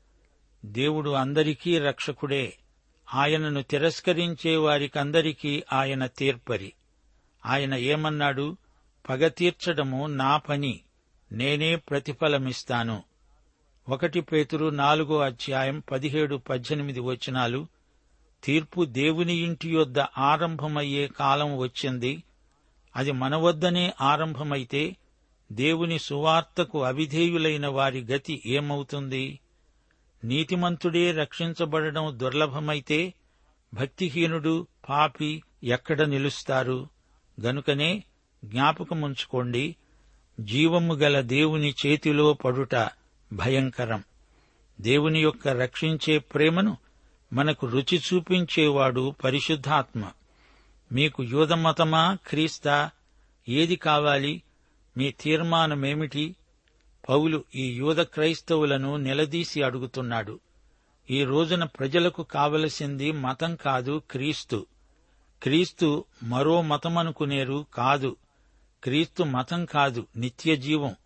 దేవుడు 0.65 1.11
అందరికీ 1.11 1.79
రక్షకుడే. 1.79 2.57
ఆయనను 3.15 3.63
తిరస్కరించే 3.63 4.57
వారికందరికీ 4.57 5.63
ఆయన 5.73 6.07
తీర్పరి. 6.07 6.73
ఆయన 7.47 7.75
ఏమన్నాడు? 7.75 8.57
పగ 9.09 9.29
తీర్చడము 9.29 10.07
నా 10.07 10.37
పని. 10.37 10.81
నేనే 11.33 11.77
ప్రతిఫలమిస్తాను. 11.77 13.03
ఒకటి 13.89 14.21
పేతురు 14.21 14.67
నాలుగో 14.69 15.19
అధ్యాయం 15.19 15.83
పదిహేడు 15.91 16.37
పద్దెనిమిది 16.37 17.01
వచనాలు 17.01 17.67
తీర్పు 18.47 18.85
దేవుని 18.85 19.35
ఇంటి 19.35 19.71
యొద్ద 19.71 19.99
ఆరంభమయ్యే 19.99 21.07
కాలం 21.07 21.59
వచ్చింది. 21.59 22.23
అది 22.97 23.13
మన 23.13 23.37
వద్దనే 23.37 23.93
ఆరంభమైతే 24.01 24.97
దేవుని 25.53 25.99
సువార్తకు 25.99 26.85
అవిధేయులైన 26.85 27.67
వారి 27.67 28.05
గతి 28.05 28.43
ఏమవుతుంది? 28.47 29.41
నీతిమంతుడే 30.25 31.13
రక్షించబడడం 31.13 32.19
దుర్లభమైతే 32.19 33.15
భక్తిహీనుడు 33.75 34.67
పాపి 34.89 35.43
ఎక్కడ 35.65 36.03
నిలుస్తారు? 36.03 36.89
గనుకనే 37.41 38.05
జ్ఞాపకముంచుకోండి 38.45 39.77
జీవము 40.41 40.95
గల 40.95 41.21
దేవుని 41.21 41.75
చేతిలో 41.87 42.35
పడుట 42.35 42.75
భయంకరం. 43.33 44.03
దేవుని 44.81 45.21
యొక్క 45.21 45.49
రక్షించే 45.49 46.19
ప్రేమను 46.19 46.77
మనకు 47.33 47.67
రుచి 47.67 47.99
చూపించేవాడు 47.99 49.15
పరిశుద్ధాత్మ. 49.25 50.11
మీకు 50.93 51.23
యూదమతమా 51.23 52.19
క్రీస్తా 52.27 52.91
ఏది 53.49 53.77
కావాలి 53.77 54.43
మీ 54.97 55.11
తీర్మానమేమిటి? 55.11 56.37
పౌలు 57.09 57.45
ఈ 57.55 57.73
యూద 57.73 57.97
క్రైస్తవులను 57.97 58.97
నిలదీసి 58.97 59.63
అడుగుతున్నాడు. 59.63 60.41
ఈ 61.11 61.25
రోజున 61.25 61.65
ప్రజలకు 61.65 62.23
కావలసింది 62.23 63.13
మతం 63.13 63.57
కాదు 63.57 64.03
క్రీస్తు. 64.11 64.67
క్రీస్తు 65.43 66.05
మరో 66.23 66.63
మతమనుకునేరు 66.63 67.67
కాదు. 67.75 68.17
క్రీస్తు 68.83 69.23
మతం 69.23 69.65
కాదు 69.65 70.07
నిత్య 70.17 70.57
జీవం 70.57 70.97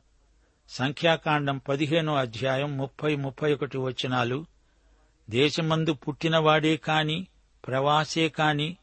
సంఖ్యాకాండం 0.68 1.58
పదిహేనో 1.58 2.14
అధ్యాయం 2.14 2.76
ముప్పై 2.76 3.16
ముప్పై 3.16 3.54
ఒకటి 3.54 3.78
వచనాలు 3.78 4.46
దేశమందు 5.30 5.92
పుట్టినవాడే 5.92 6.76
కాని 6.76 7.26
ప్రవాసే 7.66 8.28
కాని 8.28 8.76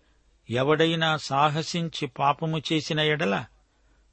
ఎవడైనా 0.49 1.17
సాహసించి 1.17 2.07
పాపము 2.07 2.61
చేసిన 2.73 2.99
ఎడల 2.99 3.45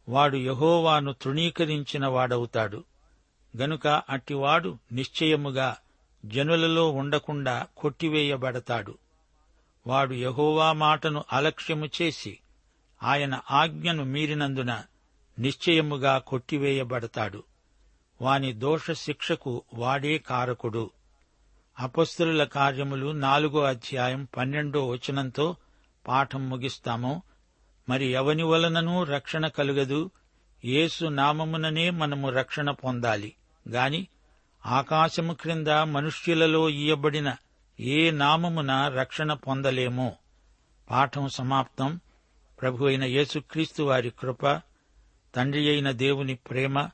వాడు 0.08 0.36
యహోవాను 0.36 1.12
తృణీకరించిన 1.12 2.06
వాడవుతాడు. 2.06 2.84
గనుక 3.56 3.86
అట్టివాడు 3.86 4.78
నిశ్చయముగా 4.92 5.76
జనులలో 6.24 6.90
ఉండకుండా 6.90 7.66
కొట్టివేయబడతాడు. 7.76 8.98
వాడు 9.86 10.14
యహోవా 10.14 10.72
మాటను 10.72 11.24
అలక్ష్యము 11.32 11.88
చేసి 12.02 12.38
ఆయన 13.02 13.40
ఆజ్ఞను 13.50 14.04
మీరినందున 14.04 14.82
నిశ్చయముగా 15.38 16.18
కొట్టివేయబడతాడు. 16.18 17.42
వాని 18.22 18.52
దోషశిక్షకు 18.52 19.62
వాడే 19.74 20.18
కారకుడు. 20.18 20.90
అపస్తుల 21.78 22.44
కార్యములు 22.44 23.12
నాలుగో 23.12 23.62
అధ్యాయం 23.62 24.28
పన్నెండో 24.36 24.88
వచనంతో 24.88 25.56
పాఠం 26.08 26.50
ముగిస్తాము. 26.50 27.22
మరి 27.88 28.04
ఎవని 28.04 28.42
వలననూ 28.42 29.04
రక్షణ 29.04 29.46
కలుగదు. 29.46 30.10
యేసు 30.64 31.04
నామముననే 31.04 31.90
మనము 31.90 32.30
రక్షణ 32.30 32.70
పొందాలి. 32.70 33.34
గాని 33.68 34.06
ఆకాశము 34.66 35.32
క్రింద 35.32 35.66
మనుష్యులలో 35.66 36.68
ఇయ్యబడిన 36.68 37.36
ఏ 37.80 38.10
నామమున 38.10 38.88
రక్షణ 38.88 39.32
పొందలేమో. 39.32 40.12
పాఠం 40.90 41.28
సమాప్తం. 41.28 42.00
ప్రభు 42.60 42.84
అయిన 42.84 43.04
యేసుక్రీస్తు 43.04 43.82
వారి 43.82 44.10
కృప 44.10 44.60
తండ్రి 45.34 45.70
అయిన 45.70 45.90
దేవుని 45.90 46.34
ప్రేమ 46.34 46.88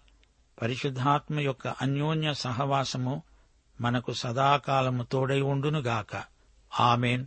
పరిశుద్ధాత్మ 0.62 1.40
యొక్క 1.40 1.68
అన్యోన్య 1.68 2.34
సహవాసము 2.34 3.22
మనకు 3.80 4.12
సదాకాలము 4.12 5.02
తోడై 5.02 5.40
ఉండునుగాక. 5.40 6.22
ఆమెన్. 6.80 7.26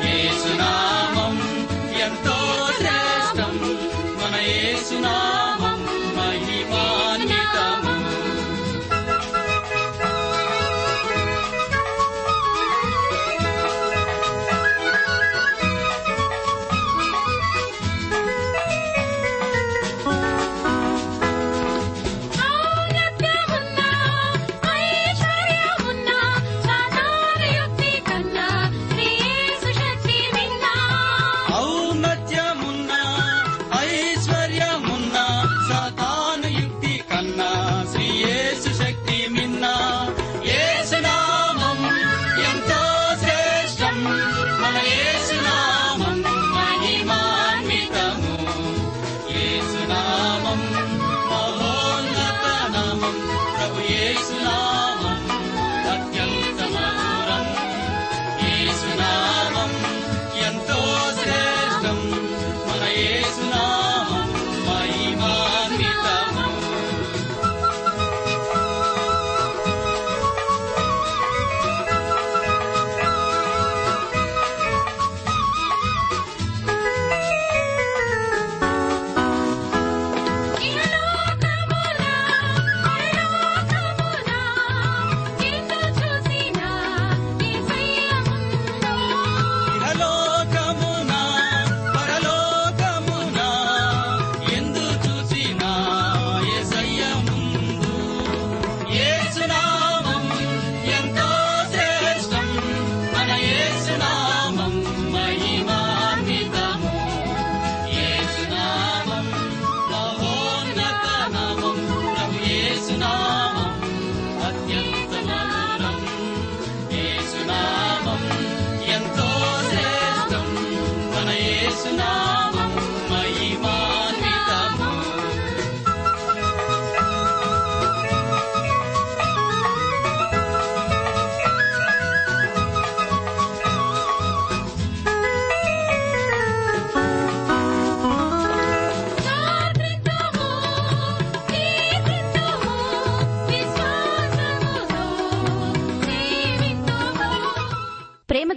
nic 0.00 0.58
nám. 0.58 0.85